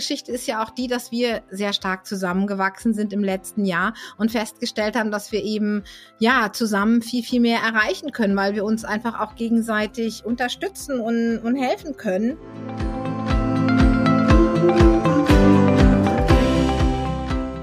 [0.00, 4.32] Geschichte ist ja auch die, dass wir sehr stark zusammengewachsen sind im letzten Jahr und
[4.32, 5.84] festgestellt haben, dass wir eben
[6.18, 11.40] ja zusammen viel, viel mehr erreichen können, weil wir uns einfach auch gegenseitig unterstützen und,
[11.40, 12.38] und helfen können.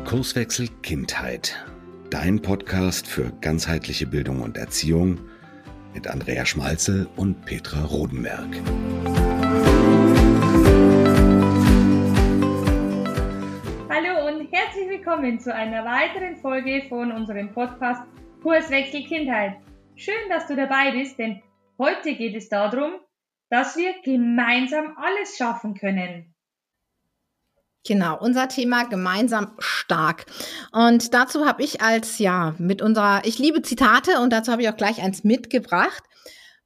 [0.06, 1.56] Kurswechsel Kindheit.
[2.12, 5.18] Dein Podcast für ganzheitliche Bildung und Erziehung
[5.96, 8.62] mit Andrea Schmalzel und Petra Rodenberg.
[15.18, 18.04] Willkommen zu einer weiteren Folge von unserem Podcast
[18.44, 19.58] Kurswechsel Kindheit.
[19.96, 21.42] Schön, dass du dabei bist, denn
[21.80, 23.00] heute geht es darum,
[23.50, 26.36] dass wir gemeinsam alles schaffen können.
[27.84, 30.28] Genau, unser Thema gemeinsam stark.
[30.72, 34.70] Und dazu habe ich als, ja, mit unserer, ich liebe Zitate und dazu habe ich
[34.70, 36.04] auch gleich eins mitgebracht.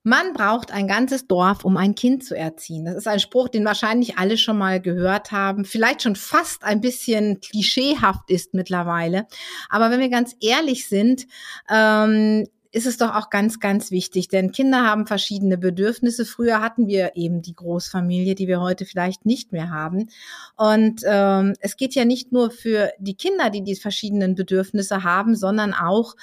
[0.03, 2.85] Man braucht ein ganzes Dorf, um ein Kind zu erziehen.
[2.85, 6.81] Das ist ein Spruch, den wahrscheinlich alle schon mal gehört haben, vielleicht schon fast ein
[6.81, 9.27] bisschen klischeehaft ist mittlerweile.
[9.69, 11.27] Aber wenn wir ganz ehrlich sind,
[11.69, 16.25] ähm, ist es doch auch ganz, ganz wichtig, denn Kinder haben verschiedene Bedürfnisse.
[16.25, 20.09] Früher hatten wir eben die Großfamilie, die wir heute vielleicht nicht mehr haben.
[20.55, 25.35] Und ähm, es geht ja nicht nur für die Kinder, die die verschiedenen Bedürfnisse haben,
[25.35, 26.15] sondern auch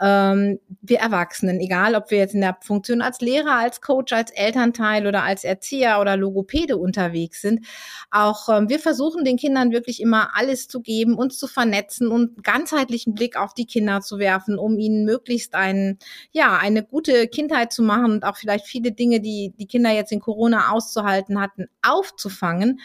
[0.00, 4.30] ähm, wir Erwachsenen, egal ob wir jetzt in der Funktion als Lehrer, als Coach, als
[4.30, 7.66] Elternteil oder als Erzieher oder Logopäde unterwegs sind.
[8.12, 12.44] Auch ähm, wir versuchen den Kindern wirklich immer alles zu geben, uns zu vernetzen und
[12.44, 15.95] ganzheitlichen Blick auf die Kinder zu werfen, um ihnen möglichst einen
[16.32, 20.12] ja, eine gute Kindheit zu machen und auch vielleicht viele Dinge, die die Kinder jetzt
[20.12, 22.80] in Corona auszuhalten hatten, aufzufangen.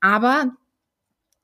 [0.00, 0.52] Aber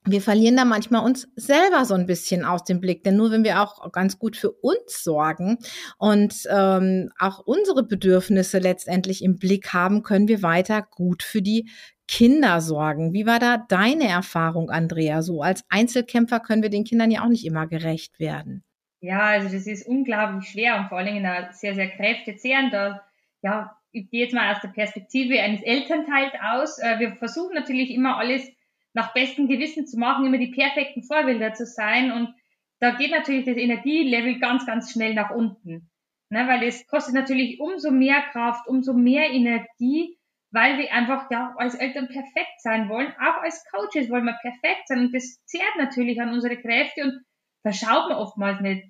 [0.05, 3.03] wir verlieren da manchmal uns selber so ein bisschen aus dem Blick.
[3.03, 5.59] Denn nur wenn wir auch ganz gut für uns sorgen
[5.97, 11.69] und ähm, auch unsere Bedürfnisse letztendlich im Blick haben, können wir weiter gut für die
[12.07, 13.13] Kinder sorgen.
[13.13, 15.21] Wie war da deine Erfahrung, Andrea?
[15.21, 18.63] So als Einzelkämpfer können wir den Kindern ja auch nicht immer gerecht werden.
[19.01, 22.73] Ja, also das ist unglaublich schwer und vor allen Dingen auch sehr, sehr kräftezehrend.
[22.73, 23.01] Da,
[23.41, 26.79] ja, ich gehe jetzt mal aus der Perspektive eines Elternteils aus.
[26.79, 28.49] Äh, wir versuchen natürlich immer alles
[28.93, 32.33] nach bestem Gewissen zu machen, immer die perfekten Vorbilder zu sein und
[32.79, 35.89] da geht natürlich das Energielevel ganz, ganz schnell nach unten.
[36.31, 40.15] Ne, weil es kostet natürlich umso mehr Kraft, umso mehr Energie,
[40.51, 43.11] weil wir einfach ja als Eltern perfekt sein wollen.
[43.19, 47.19] Auch als Coaches wollen wir perfekt sein und das zehrt natürlich an unsere Kräfte und
[47.63, 48.85] da schaut man oftmals nicht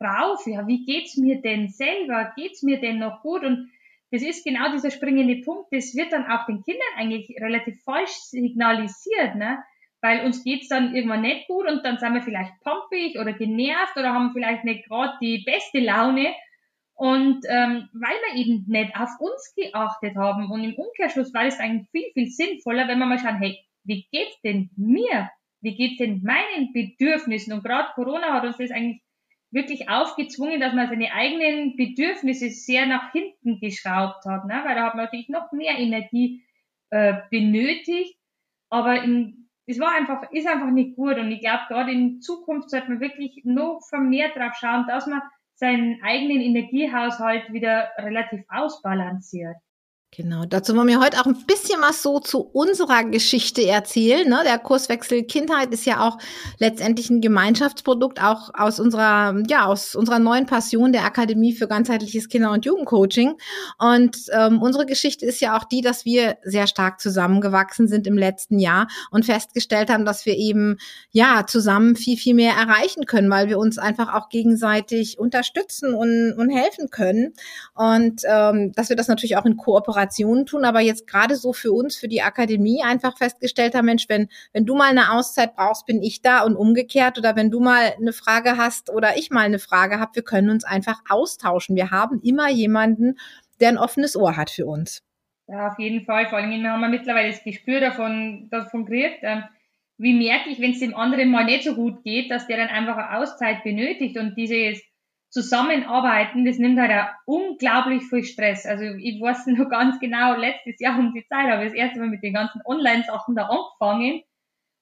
[0.00, 2.32] drauf, ja, wie geht's mir denn selber?
[2.36, 3.44] Geht's mir denn noch gut?
[3.44, 3.70] Und
[4.10, 8.10] das ist genau dieser springende Punkt, das wird dann auch den Kindern eigentlich relativ falsch
[8.10, 9.62] signalisiert, ne?
[10.02, 13.96] Weil uns geht's dann irgendwann nicht gut und dann sind wir vielleicht pompig oder genervt
[13.96, 16.34] oder haben vielleicht nicht gerade die beste Laune.
[16.94, 21.58] Und ähm, weil wir eben nicht auf uns geachtet haben und im Umkehrschluss war es
[21.58, 25.30] eigentlich viel, viel sinnvoller, wenn wir mal schauen, hey, wie geht's denn mir?
[25.60, 27.52] Wie geht's denn meinen Bedürfnissen?
[27.52, 29.02] Und gerade Corona hat uns das eigentlich
[29.50, 34.62] wirklich aufgezwungen, dass man seine eigenen Bedürfnisse sehr nach hinten geschraubt hat, ne?
[34.64, 36.44] weil da hat man natürlich noch mehr Energie
[36.90, 38.16] äh, benötigt,
[38.68, 42.70] aber in, es war einfach, ist einfach nicht gut und ich glaube, gerade in Zukunft
[42.70, 45.20] sollte man wirklich noch vermehrt drauf schauen, dass man
[45.54, 49.56] seinen eigenen Energiehaushalt wieder relativ ausbalanciert.
[50.16, 54.28] Genau, dazu wollen wir heute auch ein bisschen was so zu unserer Geschichte erzählen.
[54.28, 54.40] Ne?
[54.44, 56.18] Der Kurswechsel Kindheit ist ja auch
[56.58, 62.28] letztendlich ein Gemeinschaftsprodukt, auch aus unserer, ja, aus unserer neuen Passion der Akademie für ganzheitliches
[62.28, 63.34] Kinder- und Jugendcoaching.
[63.78, 68.18] Und ähm, unsere Geschichte ist ja auch die, dass wir sehr stark zusammengewachsen sind im
[68.18, 70.78] letzten Jahr und festgestellt haben, dass wir eben
[71.12, 76.32] ja zusammen viel, viel mehr erreichen können, weil wir uns einfach auch gegenseitig unterstützen und,
[76.32, 77.34] und helfen können.
[77.76, 81.52] Und ähm, dass wir das natürlich auch in Kooperation Kooperationen tun, aber jetzt gerade so
[81.52, 85.54] für uns, für die Akademie einfach festgestellt haben, Mensch, wenn, wenn du mal eine Auszeit
[85.54, 89.30] brauchst, bin ich da und umgekehrt oder wenn du mal eine Frage hast oder ich
[89.30, 91.76] mal eine Frage habe, wir können uns einfach austauschen.
[91.76, 93.18] Wir haben immer jemanden,
[93.60, 95.02] der ein offenes Ohr hat für uns.
[95.46, 96.28] Ja, auf jeden Fall.
[96.28, 99.18] Vor allem haben wir mittlerweile das Gespür davon, davon gekriegt.
[99.22, 99.44] Ähm,
[99.98, 102.68] wie merke ich, wenn es dem anderen mal nicht so gut geht, dass der dann
[102.68, 104.80] einfach eine Auszeit benötigt und dieses
[105.30, 108.66] Zusammenarbeiten, das nimmt halt auch unglaublich viel Stress.
[108.66, 112.00] Also ich weiß noch ganz genau, letztes Jahr um die Zeit habe ich das erste
[112.00, 114.22] Mal mit den ganzen Online-Sachen da angefangen.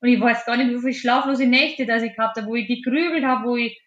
[0.00, 2.66] Und ich weiß gar nicht, wie viele schlaflose Nächte dass ich gehabt habe, wo ich
[2.66, 3.80] gegrübelt habe, wo ich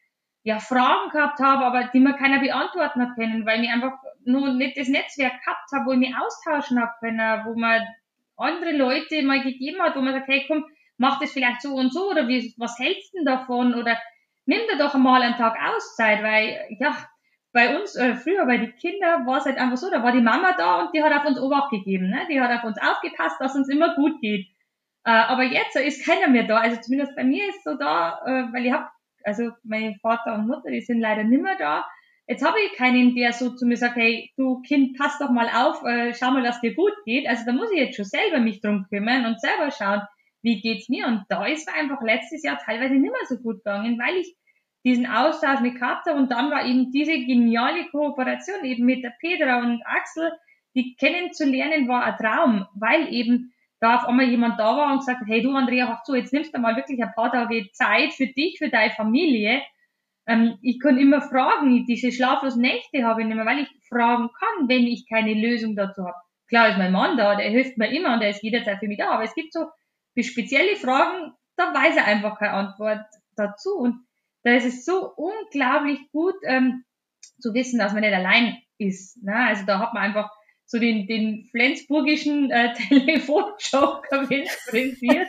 [0.43, 3.93] ja Fragen gehabt habe, aber die mir keiner beantworten hat können, weil ich einfach
[4.23, 7.81] nur nicht das Netzwerk gehabt habe, wo ich mich austauschen habe können, wo man
[8.37, 10.65] andere Leute mal gegeben hat, wo man sagt, hey komm,
[10.97, 13.97] mach das vielleicht so und so oder wie, was hältst du denn davon oder
[14.45, 16.95] nimm dir doch mal einen Tag Auszeit, weil, ja,
[17.53, 20.21] bei uns, äh, früher bei den Kindern war es halt einfach so, da war die
[20.21, 22.25] Mama da und die hat auf uns Obacht gegeben, ne?
[22.29, 24.47] Die hat auf uns aufgepasst, dass uns immer gut geht.
[25.03, 26.57] Äh, aber jetzt ist keiner mehr da.
[26.57, 28.87] Also zumindest bei mir ist so da, äh, weil ich habe,
[29.23, 31.85] also meine Vater und Mutter, die sind leider nimmer da.
[32.27, 35.49] Jetzt habe ich keinen, der so zu mir sagt, hey, du Kind, pass doch mal
[35.49, 37.27] auf, äh, schau mal, dass dir gut geht.
[37.27, 40.01] Also da muss ich jetzt schon selber mich drum kümmern und selber schauen,
[40.41, 41.07] wie geht's mir.
[41.07, 44.35] Und da ist mir einfach letztes Jahr teilweise nicht mehr so gut gegangen, weil ich
[44.83, 49.59] diesen Austausch mit Katja und dann war eben diese geniale Kooperation eben mit der Petra
[49.59, 50.31] und Axel,
[50.75, 55.21] die kennenzulernen war ein Traum, weil eben da auf einmal jemand da war und gesagt
[55.21, 58.13] hat, hey du Andrea, hör zu, jetzt nimmst du mal wirklich ein paar Tage Zeit
[58.13, 59.61] für dich, für deine Familie.
[60.27, 64.29] Ähm, ich kann immer fragen, diese schlaflosen Nächte habe ich nicht mehr, weil ich fragen
[64.39, 66.17] kann, wenn ich keine Lösung dazu habe.
[66.47, 68.97] Klar ist mein Mann da, der hilft mir immer und der ist jederzeit für mich
[68.97, 69.65] da, aber es gibt so
[70.17, 73.05] spezielle Fragen, da weiß er einfach keine Antwort
[73.35, 74.05] dazu und
[74.43, 76.83] da ist es so unglaublich gut ähm,
[77.39, 79.21] zu wissen, dass man nicht allein ist.
[79.23, 79.35] Ne?
[79.35, 80.29] Also da hat man einfach
[80.65, 85.27] so den, den flensburgischen äh, Telefonjoker frisiert,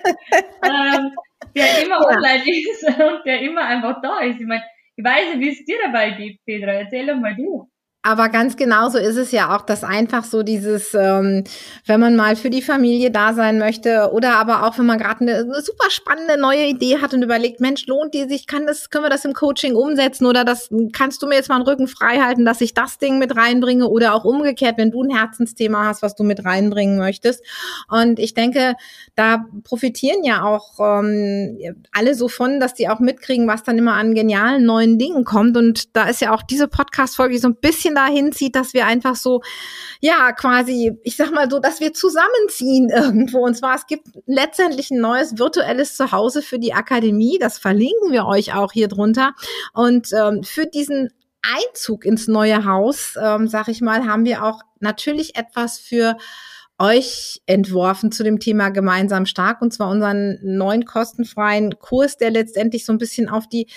[0.63, 1.15] ähm,
[1.55, 2.07] der immer ja.
[2.07, 4.41] online ist und der immer einfach da ist.
[4.41, 4.65] Ich meine,
[4.97, 6.73] ich weiß nicht, wie es dir dabei geht, Petra.
[6.73, 7.69] Erzähl doch mal du.
[8.05, 11.45] Aber ganz genauso ist es ja auch, dass einfach so dieses, ähm,
[11.87, 15.21] wenn man mal für die Familie da sein möchte oder aber auch, wenn man gerade
[15.21, 18.91] eine, eine, super spannende neue Idee hat und überlegt, Mensch, lohnt die sich, kann das,
[18.91, 21.87] können wir das im Coaching umsetzen oder das kannst du mir jetzt mal einen Rücken
[21.87, 25.87] frei halten, dass ich das Ding mit reinbringe oder auch umgekehrt, wenn du ein Herzensthema
[25.87, 27.45] hast, was du mit reinbringen möchtest.
[27.89, 28.75] Und ich denke,
[29.15, 31.57] da profitieren ja auch ähm,
[31.93, 35.57] alle so von, dass die auch mitkriegen, was dann immer an genialen neuen Dingen kommt.
[35.57, 38.87] Und da ist ja auch diese Podcast-Folge so ein bisschen bisschen dahin zieht, dass wir
[38.87, 39.43] einfach so,
[40.01, 43.45] ja, quasi, ich sag mal so, dass wir zusammenziehen irgendwo.
[43.45, 47.39] Und zwar, es gibt letztendlich ein neues virtuelles Zuhause für die Akademie.
[47.39, 49.33] Das verlinken wir euch auch hier drunter.
[49.73, 51.11] Und ähm, für diesen
[51.43, 56.17] Einzug ins neue Haus, ähm, sag ich mal, haben wir auch natürlich etwas für
[56.79, 62.85] euch entworfen zu dem Thema gemeinsam stark und zwar unseren neuen kostenfreien Kurs, der letztendlich
[62.85, 63.69] so ein bisschen auf die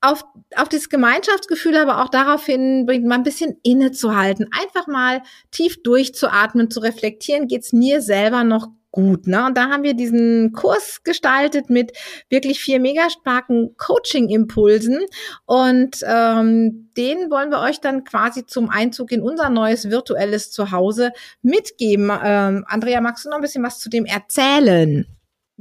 [0.00, 0.24] auf,
[0.56, 6.70] auf das Gemeinschaftsgefühl, aber auch darauf hin mal ein bisschen innezuhalten, einfach mal tief durchzuatmen,
[6.70, 9.26] zu reflektieren, geht's mir selber noch gut.
[9.26, 9.46] Ne?
[9.46, 11.92] Und da haben wir diesen Kurs gestaltet mit
[12.28, 15.00] wirklich vier mega starken Coaching-Impulsen.
[15.46, 21.12] Und ähm, den wollen wir euch dann quasi zum Einzug in unser neues virtuelles Zuhause
[21.42, 22.10] mitgeben.
[22.22, 25.06] Ähm, Andrea, magst du noch ein bisschen was zu dem erzählen?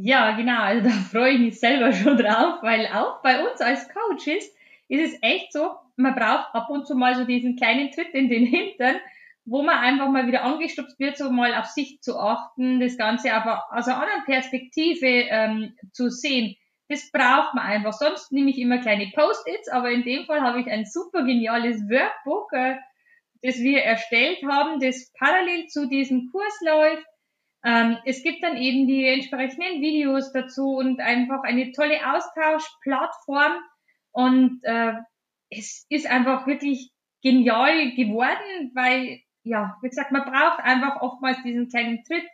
[0.01, 0.61] Ja, genau.
[0.61, 4.49] Also da freue ich mich selber schon drauf, weil auch bei uns als Coaches
[4.87, 8.29] ist es echt so, man braucht ab und zu mal so diesen kleinen Tritt in
[8.29, 8.95] den Hintern,
[9.43, 13.33] wo man einfach mal wieder angestupst wird, so mal auf sich zu achten, das Ganze
[13.33, 16.55] einfach aus einer anderen Perspektive ähm, zu sehen.
[16.87, 17.91] Das braucht man einfach.
[17.91, 21.81] Sonst nehme ich immer kleine Post-its, aber in dem Fall habe ich ein super geniales
[21.89, 22.77] Workbook, äh,
[23.41, 27.08] das wir erstellt haben, das parallel zu diesem Kurs läuft
[27.63, 33.53] ähm, es gibt dann eben die entsprechenden Videos dazu und einfach eine tolle Austauschplattform.
[34.11, 34.93] Und äh,
[35.49, 36.91] es ist einfach wirklich
[37.21, 42.25] genial geworden, weil, ja, wie gesagt, man braucht einfach oftmals diesen kleinen Tritt,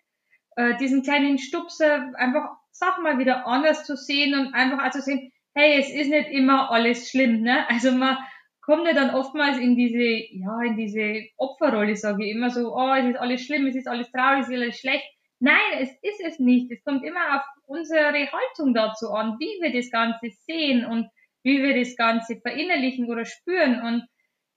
[0.58, 5.02] äh, diesen kleinen Stupser, einfach Sachen mal wieder anders zu sehen und einfach auch zu
[5.02, 7.68] sehen, hey, es ist nicht immer alles schlimm, ne?
[7.70, 8.18] Also man
[8.62, 12.94] kommt ja dann oftmals in diese, ja, in diese Opferrolle, sage ich immer so, oh,
[12.94, 15.15] es ist alles schlimm, es ist alles traurig, es ist alles schlecht.
[15.40, 16.72] Nein, es ist es nicht.
[16.72, 21.10] Es kommt immer auf unsere Haltung dazu an, wie wir das Ganze sehen und
[21.44, 23.82] wie wir das Ganze verinnerlichen oder spüren.
[23.82, 24.08] Und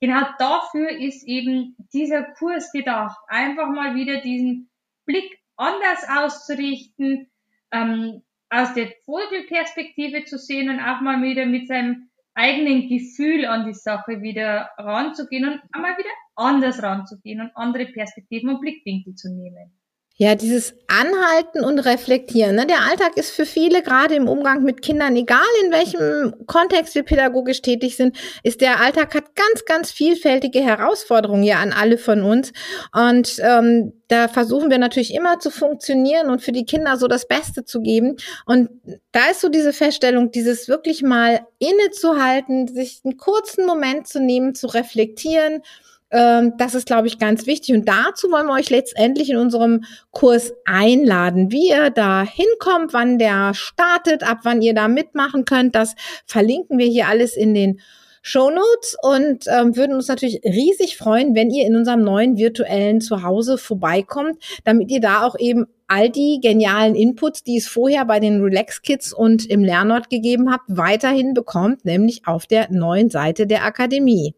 [0.01, 3.19] genau dafür ist eben dieser Kurs gedacht.
[3.29, 4.71] Einfach mal wieder diesen
[5.05, 7.31] Blick anders auszurichten,
[7.73, 13.67] ähm, aus der Vogelperspektive zu sehen und auch mal wieder mit seinem eigenen Gefühl an
[13.67, 19.29] die Sache wieder ranzugehen und einmal wieder anders ranzugehen und andere Perspektiven und Blickwinkel zu
[19.29, 19.79] nehmen.
[20.21, 22.57] Ja, dieses Anhalten und Reflektieren.
[22.57, 22.67] Ne?
[22.67, 27.05] Der Alltag ist für viele, gerade im Umgang mit Kindern, egal in welchem Kontext wir
[27.05, 32.25] pädagogisch tätig sind, ist der Alltag hat ganz, ganz vielfältige Herausforderungen ja an alle von
[32.25, 32.53] uns.
[32.93, 37.29] Und ähm, da versuchen wir natürlich immer zu funktionieren und für die Kinder so das
[37.29, 38.17] Beste zu geben.
[38.45, 38.71] Und
[39.13, 44.57] da ist so diese Feststellung, dieses wirklich mal innezuhalten, sich einen kurzen Moment zu nehmen,
[44.57, 45.63] zu reflektieren
[46.11, 47.75] das ist, glaube ich, ganz wichtig.
[47.75, 51.53] Und dazu wollen wir euch letztendlich in unserem Kurs einladen.
[51.53, 56.79] Wie ihr da hinkommt, wann der startet, ab wann ihr da mitmachen könnt, das verlinken
[56.79, 57.81] wir hier alles in den
[58.23, 63.01] Show Notes und ähm, würden uns natürlich riesig freuen, wenn ihr in unserem neuen virtuellen
[63.01, 68.21] Zuhause vorbeikommt, damit ihr da auch eben all die genialen Inputs, die es vorher bei
[68.21, 73.47] den Relax Kids und im Lernort gegeben habt, weiterhin bekommt, nämlich auf der neuen Seite
[73.47, 74.35] der Akademie.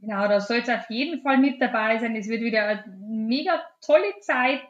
[0.00, 2.14] Genau, da soll es auf jeden Fall mit dabei sein.
[2.16, 4.60] Es wird wieder eine mega tolle Zeit.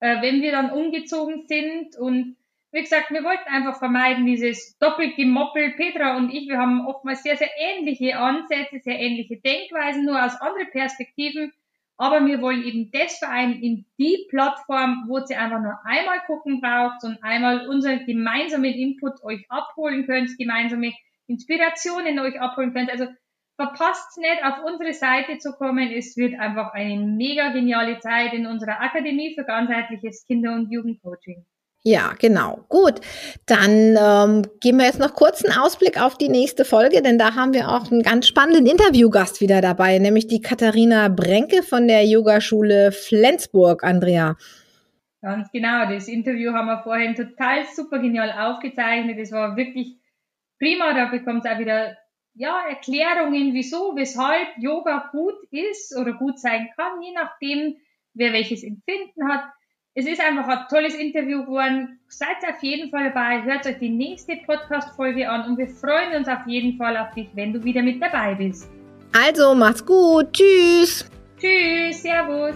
[0.00, 1.96] äh, wenn wir dann umgezogen sind.
[1.96, 2.36] Und
[2.72, 5.72] wie gesagt, wir wollten einfach vermeiden, dieses Doppelgemoppel.
[5.72, 10.40] Petra und ich, wir haben oftmals sehr, sehr ähnliche Ansätze, sehr ähnliche Denkweisen, nur aus
[10.40, 11.52] anderen Perspektiven.
[11.98, 16.60] Aber wir wollen eben das vereinen in die Plattform, wo sie einfach nur einmal gucken
[16.60, 20.92] braucht und einmal unseren gemeinsamen Input euch abholen könnt, gemeinsame
[21.26, 22.90] Inspirationen euch abholen könnt.
[22.90, 23.06] Also
[23.56, 25.90] verpasst nicht, auf unsere Seite zu kommen.
[25.90, 31.44] Es wird einfach eine mega geniale Zeit in unserer Akademie für ganzheitliches Kinder- und Jugendcoaching.
[31.82, 32.64] Ja, genau.
[32.68, 33.00] Gut,
[33.46, 37.36] dann ähm, geben wir jetzt noch kurz einen Ausblick auf die nächste Folge, denn da
[37.36, 42.04] haben wir auch einen ganz spannenden Interviewgast wieder dabei, nämlich die Katharina Brenke von der
[42.04, 44.36] Yogaschule Flensburg, Andrea.
[45.22, 49.18] Ganz genau, das Interview haben wir vorhin total super genial aufgezeichnet.
[49.20, 49.96] Es war wirklich
[50.58, 51.96] prima, da bekommt es auch wieder
[52.36, 57.76] ja, Erklärungen, wieso, weshalb Yoga gut ist oder gut sein kann, je nachdem,
[58.14, 59.44] wer welches Empfinden hat
[59.98, 61.98] es ist einfach ein tolles Interview geworden.
[62.08, 66.28] Seid auf jeden Fall dabei, hört euch die nächste Podcast-Folge an und wir freuen uns
[66.28, 68.68] auf jeden Fall auf dich, wenn du wieder mit dabei bist.
[69.18, 70.30] Also, macht's gut.
[70.34, 71.08] Tschüss.
[71.38, 72.02] Tschüss.
[72.02, 72.54] Servus.